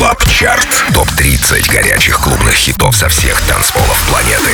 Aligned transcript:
Club 0.00 0.24
Chart. 0.30 0.66
Топ-30 0.94 1.70
горячих 1.70 2.20
клубных 2.20 2.54
хитов 2.54 2.96
со 2.96 3.10
всех 3.10 3.38
танцполов 3.42 4.02
планеты. 4.08 4.50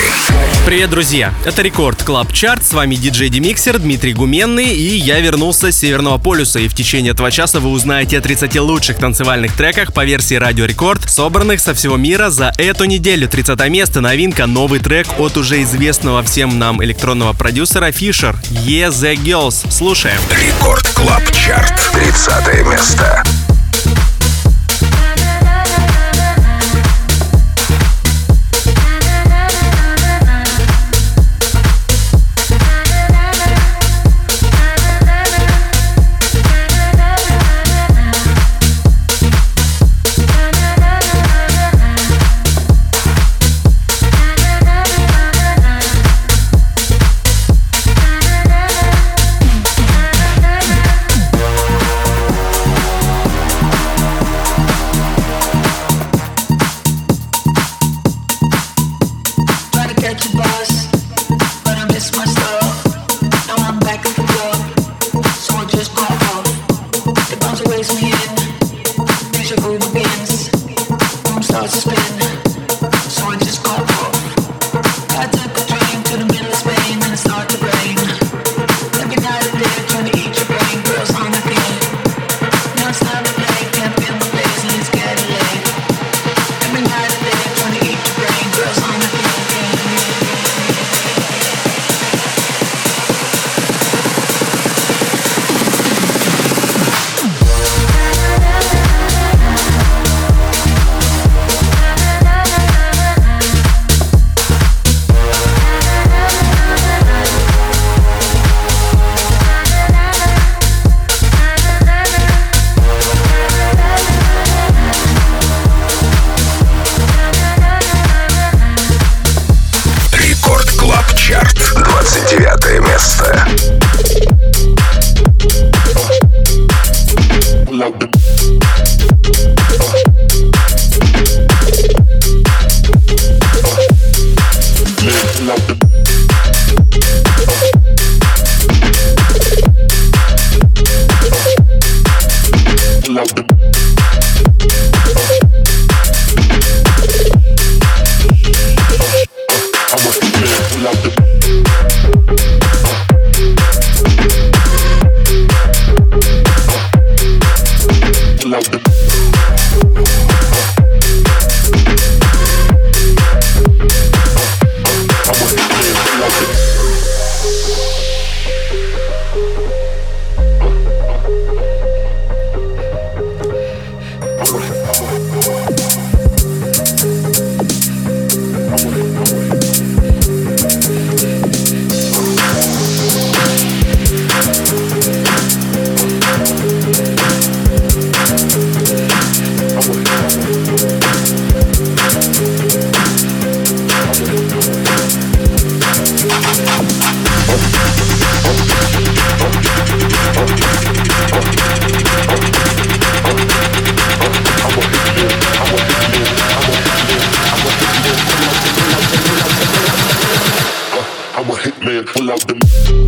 Привет, 0.67 0.91
друзья! 0.91 1.33
Это 1.45 1.63
Record 1.63 2.03
Club 2.03 2.33
Chart. 2.33 2.65
С 2.65 2.73
вами 2.73 2.97
диджей 2.97 3.29
Demixer 3.29 3.79
Дмитрий 3.79 4.13
Гуменный. 4.13 4.75
И 4.75 4.97
я 4.97 5.21
вернулся 5.21 5.71
с 5.71 5.79
Северного 5.79 6.19
полюса. 6.19 6.59
И 6.59 6.67
в 6.67 6.75
течение 6.75 7.13
этого 7.13 7.31
часа 7.31 7.61
вы 7.61 7.71
узнаете 7.71 8.19
о 8.19 8.23
30 8.23 8.57
лучших 8.59 8.97
танцевальных 8.97 9.53
треках 9.53 9.93
по 9.93 10.05
версии 10.05 10.35
Радио 10.35 10.65
Рекорд, 10.65 11.09
собранных 11.09 11.61
со 11.61 11.75
всего 11.75 11.97
мира 11.97 12.31
за 12.31 12.53
эту 12.59 12.83
неделю. 12.87 13.29
30 13.29 13.69
место, 13.69 14.01
новинка, 14.01 14.47
новый 14.47 14.81
трек 14.81 15.07
от 15.17 15.37
уже 15.37 15.63
известного 15.63 16.25
всем 16.25 16.59
нам 16.59 16.83
электронного 16.83 17.35
продюсера 17.35 17.91
Fisher. 17.91 18.35
Yeah, 18.51 18.91
The 18.91 19.15
Girls. 19.15 19.71
Слушаем. 19.71 20.19
Record 20.29 20.89
Club 20.89 21.23
Chart. 21.31 21.93
30 21.93 22.67
место. 22.67 23.23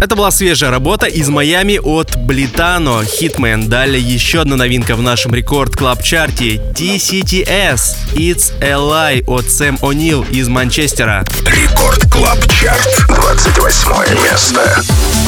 Это 0.00 0.16
была 0.16 0.30
свежая 0.30 0.70
работа 0.70 1.06
из 1.06 1.28
Майами 1.28 1.78
от 1.82 2.16
Блитано, 2.16 3.02
Hitman. 3.02 3.66
Далее 3.66 4.00
еще 4.00 4.40
одна 4.40 4.56
новинка 4.56 4.96
в 4.96 5.02
нашем 5.02 5.34
рекорд 5.34 5.76
клаб 5.76 6.02
чарте 6.02 6.56
TCTS 6.74 8.14
It's 8.14 8.52
a 8.62 8.72
Lie 8.72 9.24
от 9.26 9.50
Сэм 9.50 9.76
О'Нил 9.82 10.24
из 10.30 10.48
Манчестера. 10.48 11.24
Рекорд 11.44 12.10
клаб 12.10 12.38
чарт 12.48 13.06
28 13.08 14.14
место. 14.24 15.27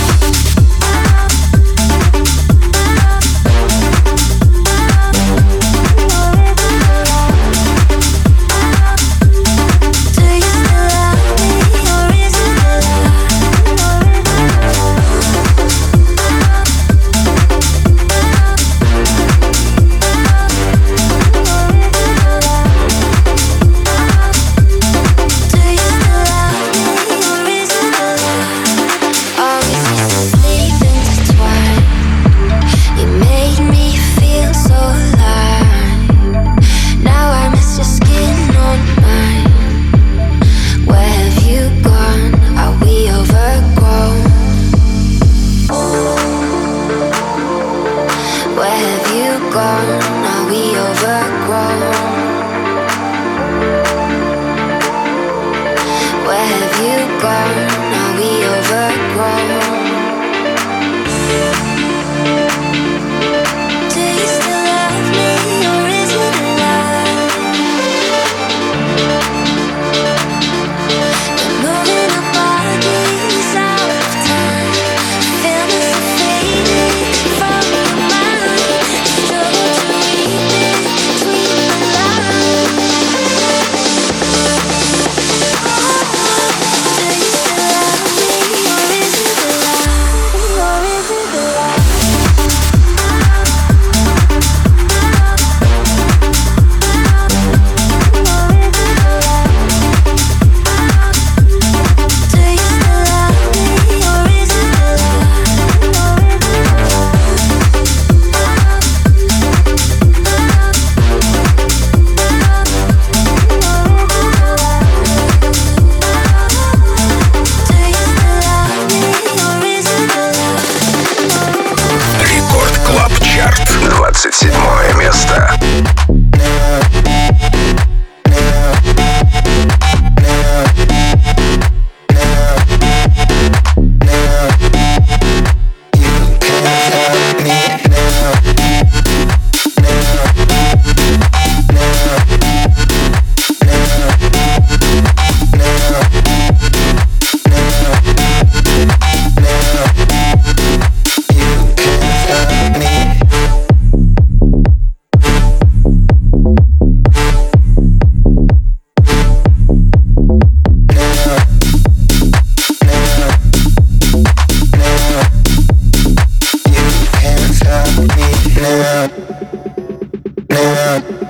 Yeah. 170.80 171.20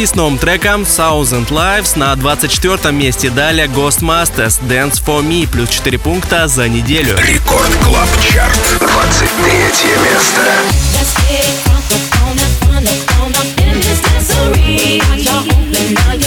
новостей 0.00 0.06
с 0.06 0.14
новым 0.14 0.38
треком 0.38 0.82
Thousand 0.82 1.48
Lives 1.48 1.98
на 1.98 2.14
24 2.16 2.92
месте. 2.92 3.30
Далее 3.30 3.66
Ghostmasters 3.66 4.60
Dance 4.66 5.02
for 5.04 5.22
Me 5.22 5.46
плюс 5.46 5.68
4 5.68 5.98
пункта 5.98 6.48
за 6.48 6.68
неделю. 6.68 7.16
Record 7.18 7.70
Club 7.84 8.08
Chart 8.20 8.58
23 8.78 8.86
место. 10.04 10.40
Let's 10.94 11.14
get 11.28 11.44
crunk, 11.64 11.84
we're 11.90 12.08
gonna, 12.16 12.46
gonna, 12.66 12.94
gonna, 13.08 13.42
in 13.68 13.80
this 13.80 14.00
dancery. 14.00 15.00
Y'all 15.22 15.44
open, 15.44 15.94
now 15.94 16.19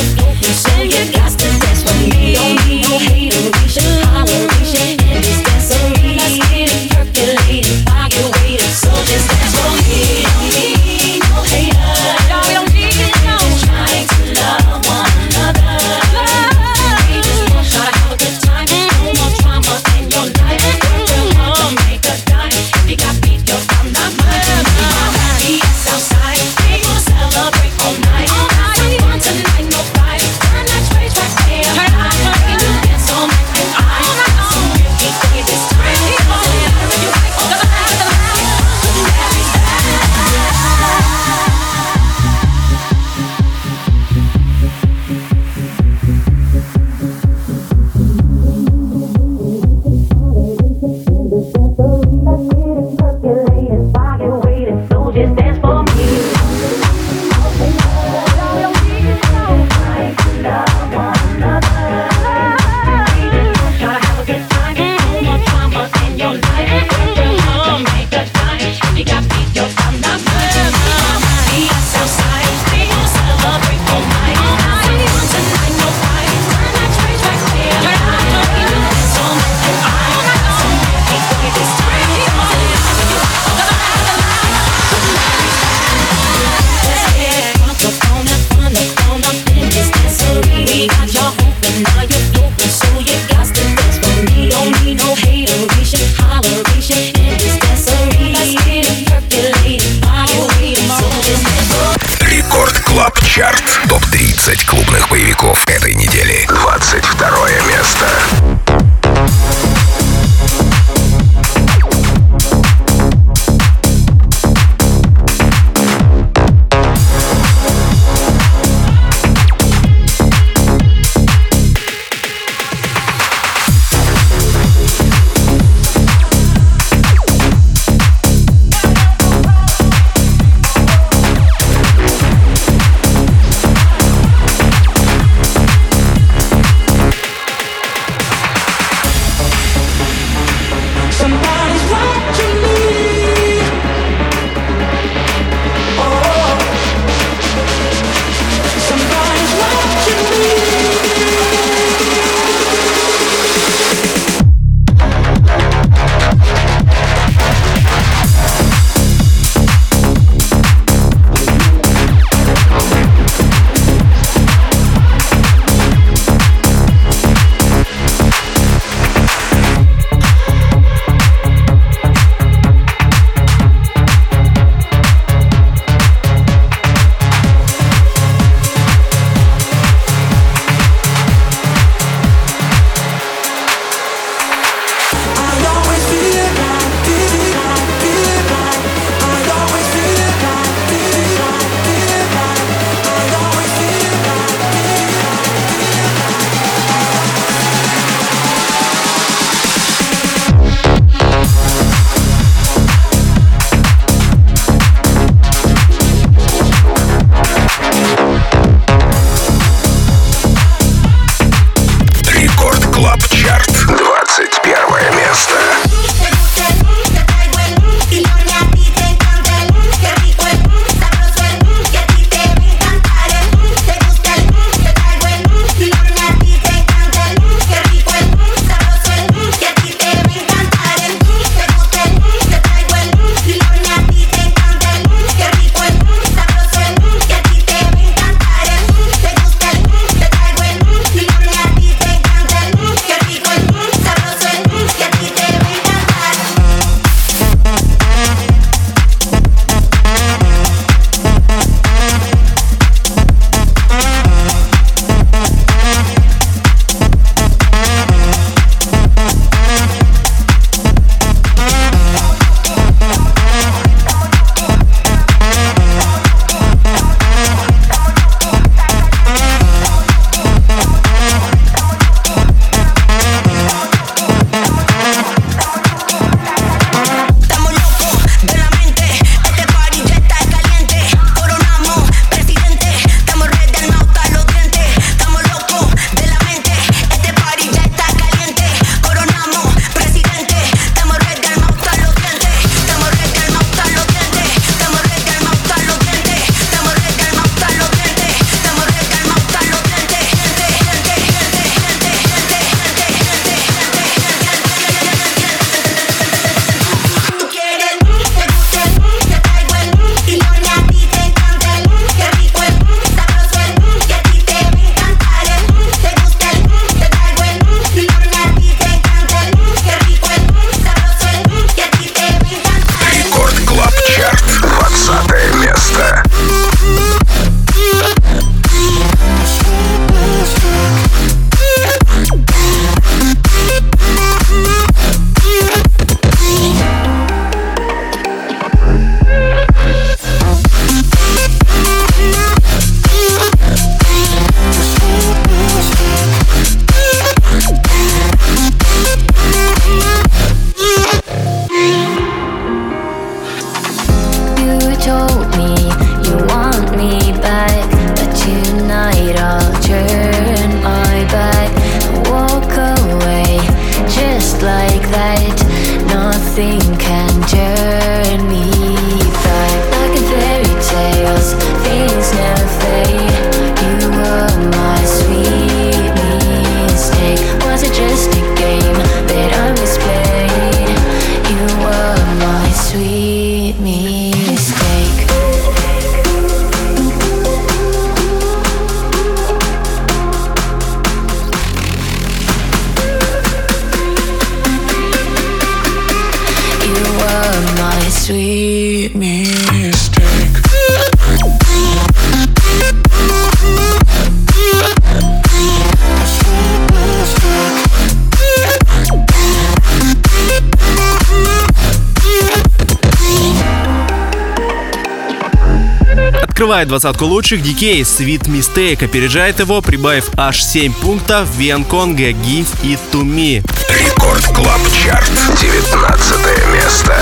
Открывает 416.64 416.88
двадцатку 416.88 417.26
лучших 417.26 417.62
дикей 417.62 418.06
Свит 418.06 418.44
Mistake, 418.44 419.04
опережает 419.04 419.60
его, 419.60 419.82
прибавив 419.82 420.30
аж 420.38 420.64
7 420.64 420.94
пунктов 420.94 421.50
Вьенконге, 421.58 422.32
Гиф 422.32 422.68
и 422.84 422.98
Туми. 423.12 423.58
Me. 423.58 423.66
Рекорд 423.90 424.46
Клаб 424.56 424.80
Чарт, 424.94 425.30
19 425.60 426.38
место. 426.74 427.14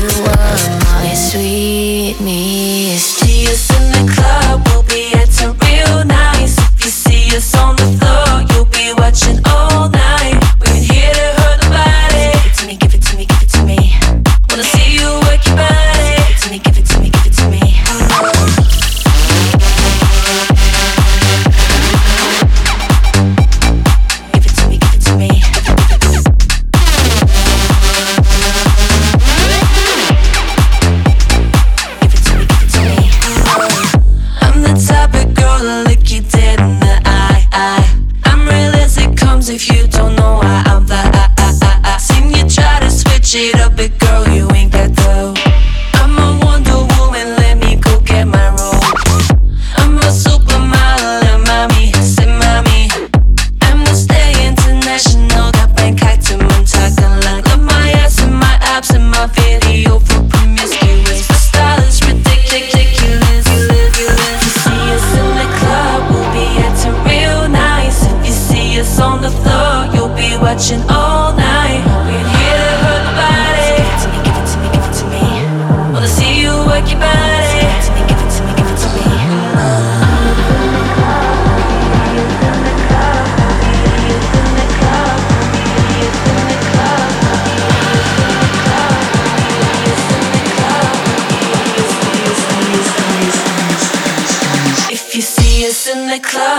You 0.00 0.24
are 0.24 0.60
my 1.04 1.14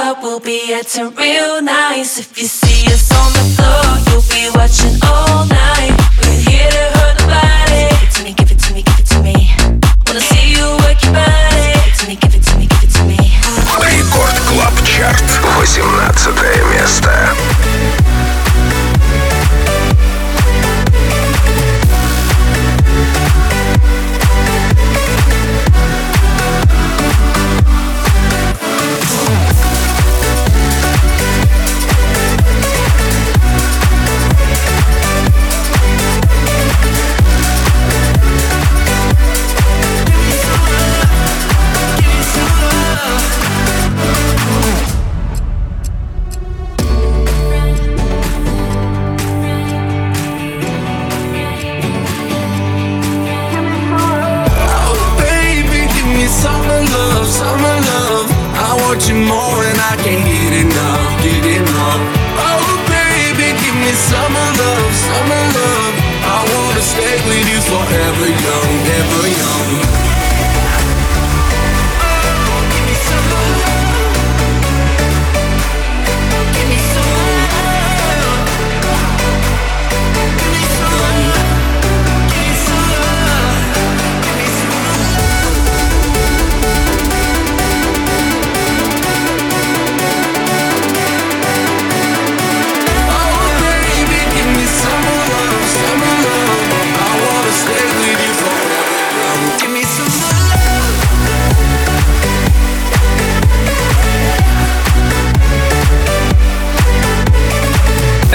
up, 0.07 0.23
we'll 0.23 0.39
be 0.39 0.73
acting 0.73 1.13
real 1.15 1.61
nice. 1.61 2.17
If 2.17 2.37
you 2.37 2.47
see 2.47 2.87
us 2.93 3.11
on 3.11 3.29
the 3.33 3.43
floor, 3.55 3.87
you'll 4.07 4.29
be 4.31 4.47
watching 4.55 4.95
all 5.03 5.45
night. 5.45 5.91
We're 6.23 6.43
here 6.47 6.71
to 6.71 6.83
hurt 6.95 7.15
nobody. 7.19 7.91
Give 7.91 8.03
it 8.07 8.11
to 8.15 8.23
me, 8.23 8.31
give 8.33 8.51
it 8.51 8.59
to 8.59 8.73
me, 8.73 8.81
give 8.83 8.99
it 8.99 9.07
to 9.11 9.19
me. 9.21 9.35
Wanna 10.07 10.21
see 10.21 10.55
you 10.55 10.65
work 10.83 10.99
your 11.03 11.11
body. 11.11 11.75
Give 11.75 11.91
it 11.91 11.95
to 11.99 12.05
me, 12.07 12.15
give 12.15 12.35
it 12.35 12.43
to 12.47 12.53
me, 12.57 12.65
give 12.71 12.83
it 12.87 12.91
to 12.95 13.03
me. 13.03 13.19
Record 13.83 14.35
club 14.47 14.75
chart, 14.87 15.19
18th 15.59 16.37
place. 16.39 18.06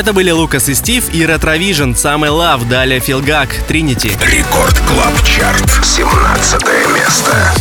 Это 0.03 0.12
были 0.12 0.33
Лукас 0.33 0.69
и 0.69 0.75
Стив 0.75 1.15
и 1.15 1.25
Ретровижн, 1.25 1.95
самый 1.95 2.31
лав, 2.31 2.69
далее 2.69 2.99
Филгак, 2.99 3.55
Тринити. 3.69 4.09
Рекорд 4.21 4.77
Клаб 4.81 5.15
Чарт, 5.23 5.71
17 5.85 6.61
место. 6.93 7.53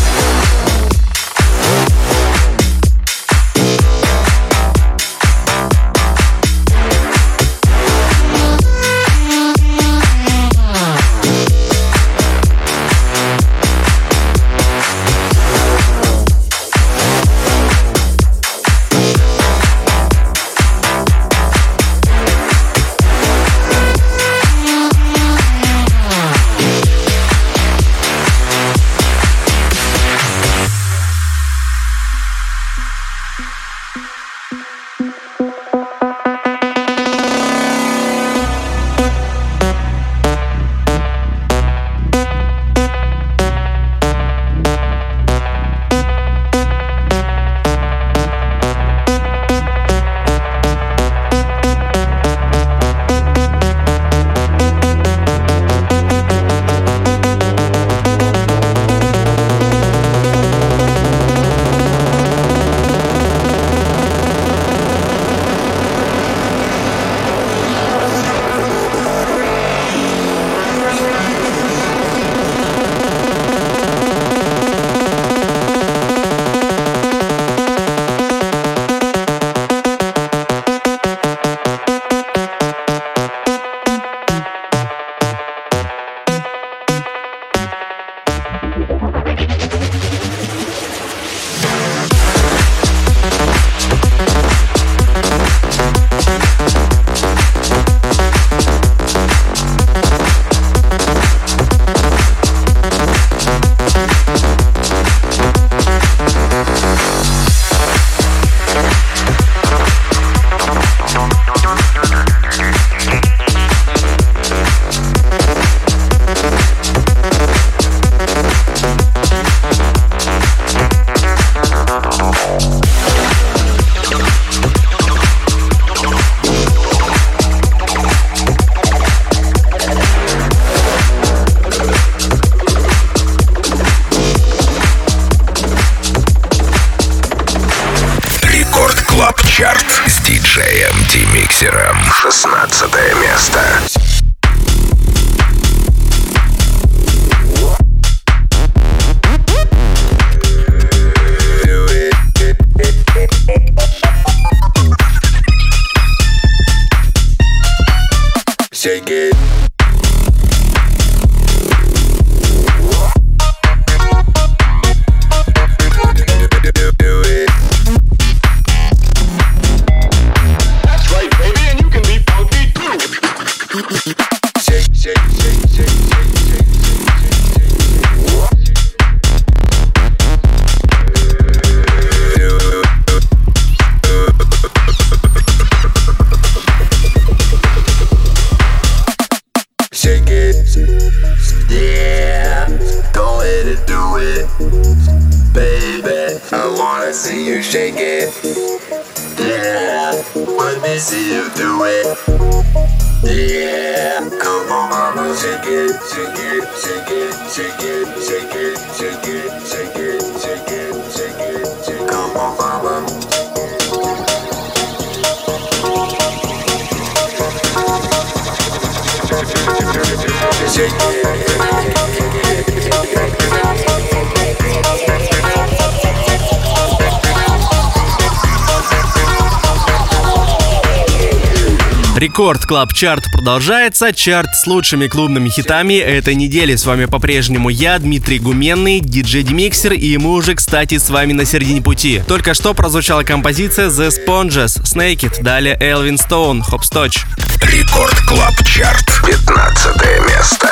Record 232.21 232.67
Club 232.67 232.93
Chart 232.93 233.31
продолжается. 233.31 234.13
Чарт 234.13 234.53
с 234.53 234.67
лучшими 234.67 235.07
клубными 235.07 235.49
хитами 235.49 235.95
этой 235.95 236.35
недели. 236.35 236.75
С 236.75 236.85
вами 236.85 237.05
по-прежнему 237.05 237.69
я, 237.69 237.97
Дмитрий 237.97 238.37
Гуменный, 238.37 238.99
диджей 238.99 239.41
Demixer, 239.41 239.93
и 239.93 240.15
мы 240.17 240.33
уже, 240.33 240.53
кстати, 240.53 240.99
с 240.99 241.09
вами 241.09 241.33
на 241.33 241.45
середине 241.45 241.81
пути. 241.81 242.21
Только 242.27 242.53
что 242.53 242.75
прозвучала 242.75 243.23
композиция 243.23 243.89
The 243.89 244.11
Sponges, 244.11 244.83
Snake 244.83 245.21
It, 245.21 245.41
далее 245.41 245.75
Элвин 245.81 246.19
Стоун, 246.19 246.61
Hopscotch. 246.61 247.23
Record 247.63 248.19
Club 248.27 248.53
Chart, 248.65 249.07
15 249.25 249.95
место. 250.29 250.69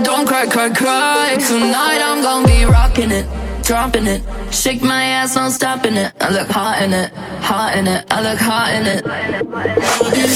don't 0.00 0.26
cry, 0.26 0.46
cry, 0.46 0.70
cry. 0.70 1.36
Tonight 1.38 2.00
I'm 2.00 2.22
gonna 2.22 2.46
be 2.46 2.64
rocking 2.64 3.10
it, 3.10 3.26
dropping 3.62 4.06
it. 4.06 4.22
Shake 4.52 4.82
my 4.82 5.04
ass, 5.04 5.36
no 5.36 5.48
stopping 5.50 5.96
it. 5.96 6.12
I 6.20 6.30
look 6.30 6.48
hot 6.48 6.82
in 6.82 6.92
it, 6.92 7.12
hot 7.42 7.76
in 7.76 7.86
it. 7.86 8.06
I 8.10 8.22
look 8.22 8.38
hot 8.38 8.72
in 8.72 8.86
it. 8.86 9.04
It, 9.04 10.30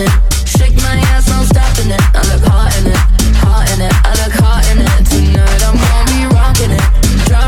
it. 0.00 0.10
Stopping 1.50 1.90
it. 1.90 2.00
I 2.14 2.22
look 2.30 2.42
hot 2.48 2.76
in 2.78 2.86
it, 2.86 2.96
hot 3.36 3.70
in 3.72 3.80
it. 3.82 3.94
I 4.04 4.10
look 4.22 4.34
hot 4.34 4.66
in 4.70 4.78
it. 4.78 4.90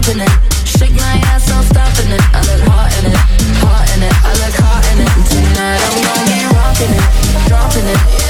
It, 0.04 0.18
it. 0.18 0.51
dropping 7.52 7.84
it. 7.84 8.21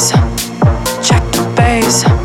bass, 0.00 0.12
check 1.06 1.22
the 1.32 1.52
bass. 1.56 2.19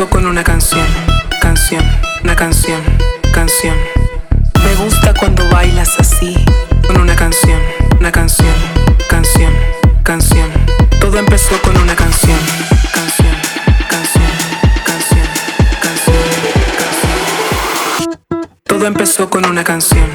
Empezó 0.00 0.16
con 0.16 0.26
una 0.26 0.42
canción, 0.42 0.86
canción, 1.42 1.84
una 2.24 2.34
canción, 2.34 2.80
canción. 3.34 3.76
Me 4.64 4.74
gusta 4.82 5.12
cuando 5.12 5.46
bailas 5.50 5.98
así, 5.98 6.34
con 6.86 7.02
una 7.02 7.14
canción, 7.14 7.60
una 7.98 8.10
canción, 8.10 8.54
canción, 9.10 9.52
canción. 10.02 10.50
Todo 11.02 11.18
empezó 11.18 11.60
con 11.60 11.76
una 11.76 11.94
canción, 11.94 12.38
canción, 12.94 13.36
canción, 13.90 14.30
canción, 14.86 15.26
canción, 15.82 16.16
canción. 16.78 18.18
Todo 18.64 18.86
empezó 18.86 19.28
con 19.28 19.44
una 19.44 19.64
canción, 19.64 20.09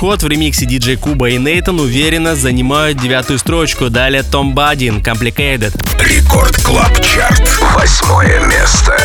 Hot 0.00 0.24
в 0.24 0.28
ремиксе 0.28 0.64
DJ 0.64 0.96
Kuba 0.96 1.28
и 1.30 1.38
Neitan 1.38 1.80
уверенно 1.80 2.36
занимают 2.36 2.98
девятую 2.98 3.38
строчку. 3.38 3.90
Далее 3.90 4.22
Tom 4.22 4.54
Budin, 4.54 4.98
Complicated. 4.98 5.74
Record 5.98 6.56
Club 6.62 7.00
Chart. 7.02 7.42
Восьмое 7.74 8.40
место. 8.46 8.96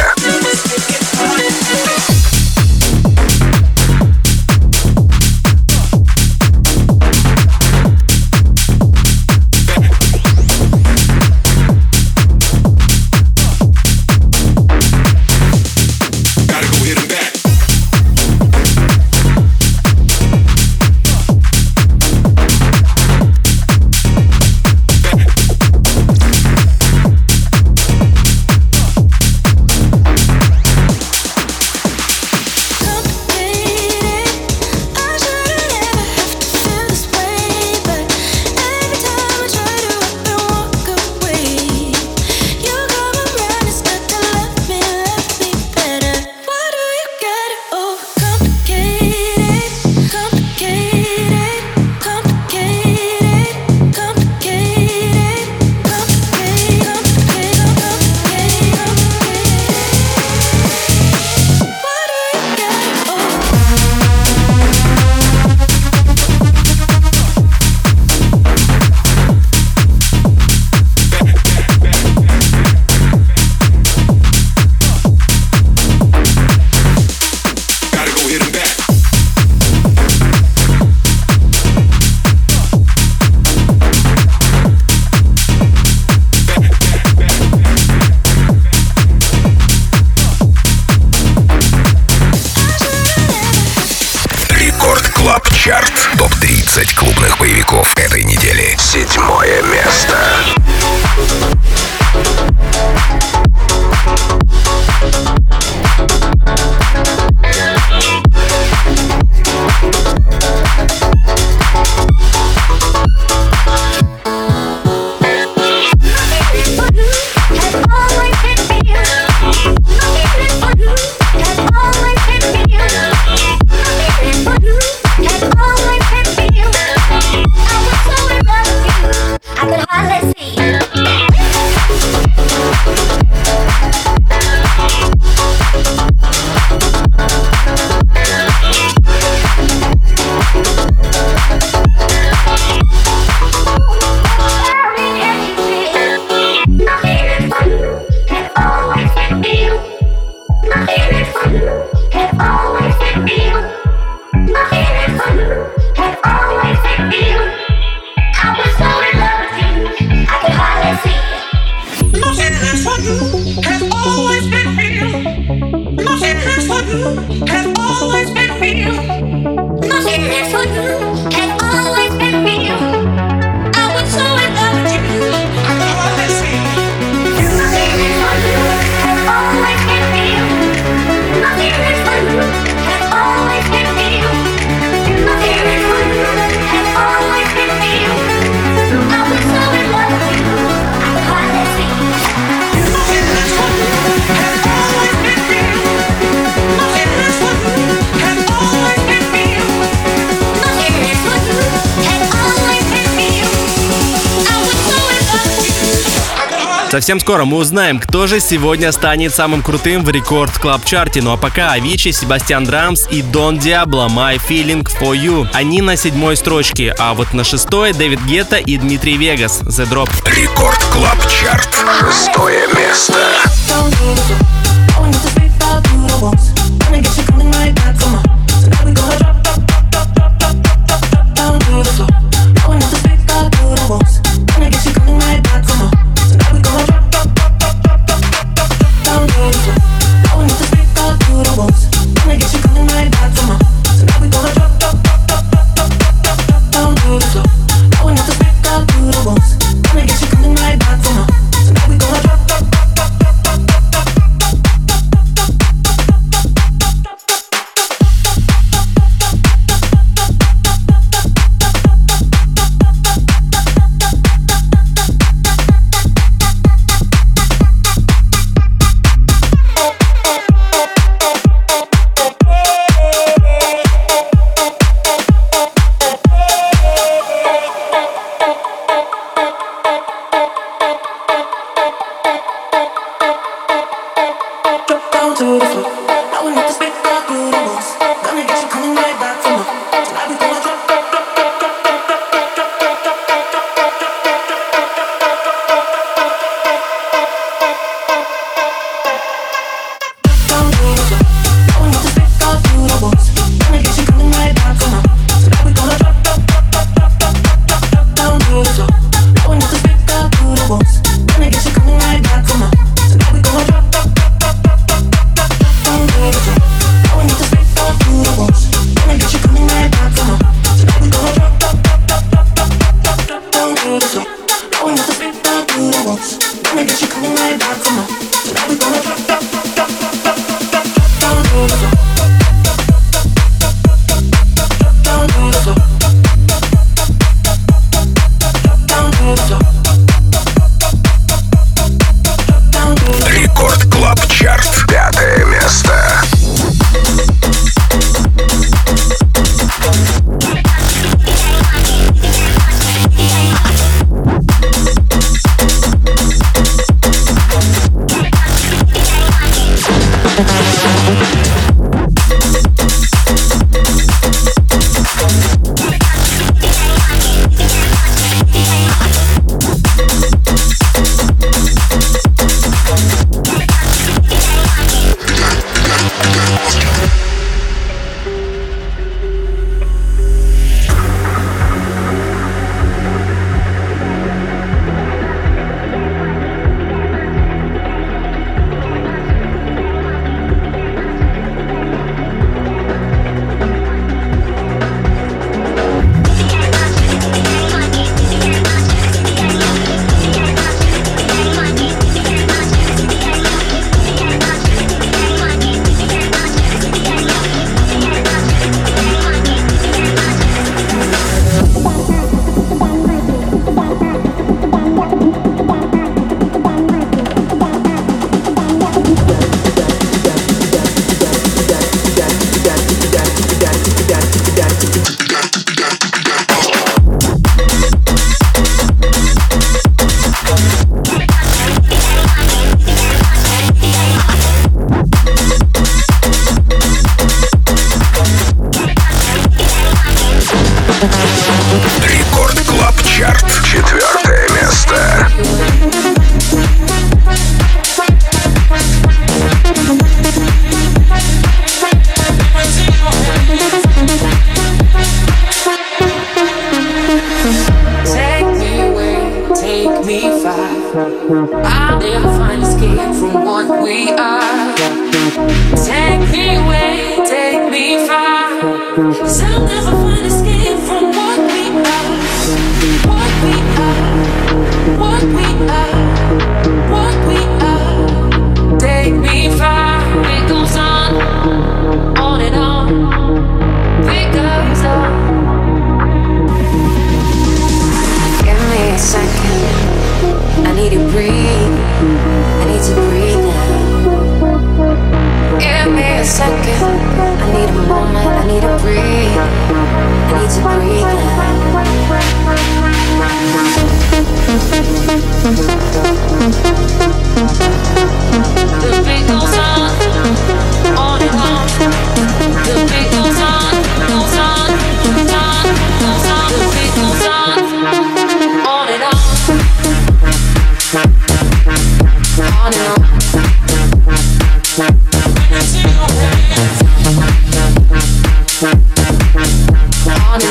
Совсем 207.04 207.20
скоро 207.20 207.44
мы 207.44 207.58
узнаем, 207.58 208.00
кто 208.00 208.28
же 208.28 208.40
сегодня 208.40 208.94
станет 208.94 209.36
самым 209.36 209.62
крутым 209.62 210.06
в 210.06 210.10
Record 210.10 210.58
Club 210.58 210.86
Chart 210.86 211.16
е 211.16 211.22
Ну 211.22 211.34
а 211.34 211.38
пока 211.38 211.74
Avicii, 211.74 212.14
Sebastien 212.14 212.64
Drums 212.64 213.08
и 213.12 213.22
Don 213.22 213.60
Diablo 213.60 214.08
My 214.08 214.38
Feeling 214.38 214.88
For 215.02 215.12
You. 215.12 215.46
Они 215.52 215.82
на 215.82 215.98
седьмой 215.98 216.38
строчке, 216.38 216.96
а 216.98 217.14
вот 217.14 217.34
на 217.34 217.44
шестой 217.44 217.92
David 217.92 218.22
Guetta 218.22 218.56
и 218.56 218.78
Dimitri 218.78 219.18
Vegas. 219.18 219.64
The 219.64 219.86
Drop. 219.86 220.10
Record 220.34 220.80
Club 220.94 221.18
Chart. 221.28 221.76
Шестое 222.00 222.70
место. 222.70 223.20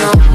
now. 0.03 0.32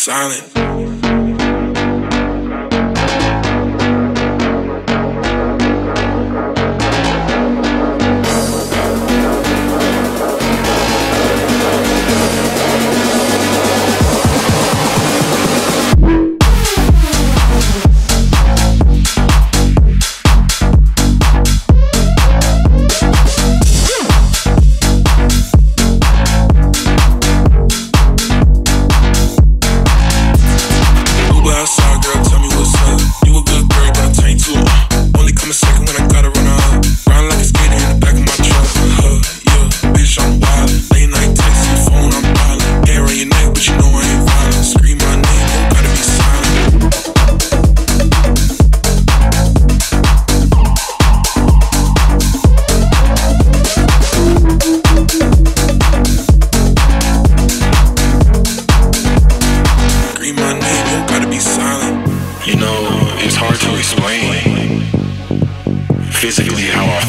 Silent. 0.00 0.49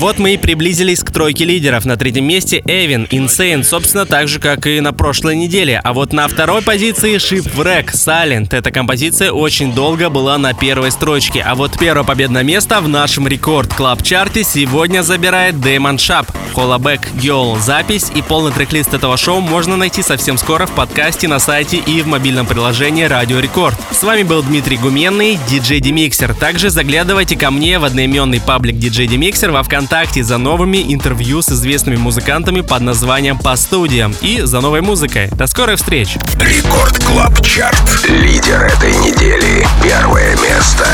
Вот 0.02 0.18
мы 0.18 0.34
и 0.34 0.38
приблизились 0.38 1.04
к 1.04 1.12
тройке 1.12 1.46
лидеров. 1.46 1.86
На 1.86 1.96
третьем 1.96 2.26
месте 2.26 2.64
Эвин, 2.66 3.08
Insane, 3.12 3.64
собственно, 3.64 4.08
так 4.08 4.28
же, 4.28 4.40
как 4.40 4.66
и 4.66 4.80
на 4.80 4.94
прошлой 4.94 5.36
неделе. 5.36 5.80
А 5.84 5.94
вот 5.94 6.12
на 6.12 6.28
второй 6.28 6.64
позиции 6.64 7.18
Shipwreck, 7.18 7.92
Silent. 7.94 8.48
Эта 8.50 8.72
композиция 8.72 9.32
очень 9.32 9.76
долго 9.76 10.10
была 10.10 10.40
на 10.40 10.56
первой 10.56 10.90
строчке. 10.90 11.44
А 11.46 11.54
вот 11.54 11.78
первое 11.78 12.04
победное 12.04 12.42
место 12.42 12.82
в 12.82 12.88
нашем 12.88 13.28
рекорд 13.28 13.72
клаб 13.76 14.02
чарте 14.02 14.44
сегодня 14.44 15.04
забирает 15.04 15.54
Damon 15.58 15.98
Sharp. 15.98 16.30
Hollaback 16.56 17.02
Girl. 17.22 17.60
Запись 17.60 18.12
и 18.14 18.24
полный 18.24 18.52
трек-лист 18.52 18.96
этого 18.96 19.16
шоу 19.18 19.40
можно 19.40 19.78
найти 19.78 20.02
совсем 20.02 20.38
скоро 20.40 20.66
в 20.66 20.72
подкасте 20.72 21.28
на 21.28 21.38
сайте 21.38 21.78
и 21.78 22.02
в 22.02 22.08
мобильном 22.08 22.48
приложении 22.48 23.04
Радио 23.04 23.40
Рекорд. 23.40 23.78
С 23.92 24.02
вами 24.02 24.24
был 24.24 24.42
Дмитрий 24.42 24.78
Гуменный, 24.78 25.38
диджей 25.48 25.80
Демиксер. 25.80 26.34
Также 26.34 26.72
заглядывайте 26.72 27.38
ко 27.38 27.52
мне 27.52 27.78
в 27.78 27.86
одноименный 27.86 28.42
паблик 28.42 28.80
диджей 28.80 29.08
Демиксер 29.08 29.52
во 29.52 29.62
ВКонтакте 29.62 29.91
ВКонтакте 29.92 30.24
за 30.24 30.38
новыми 30.38 30.94
интервью 30.94 31.42
с 31.42 31.50
известными 31.50 31.98
музыкантами 31.98 32.62
под 32.62 32.80
названием 32.80 33.38
«По 33.38 33.58
студиям» 33.58 34.16
и 34.22 34.40
за 34.40 34.62
новой 34.62 34.80
музыкой. 34.80 35.28
До 35.32 35.48
скорых 35.48 35.80
встреч! 35.80 36.16
Record 36.40 36.98
Club 37.04 37.46
Chart. 37.46 38.08
Лидер 38.08 38.64
этой 38.64 38.96
недели. 39.00 39.68
Первое 39.84 40.38
место. 40.38 40.88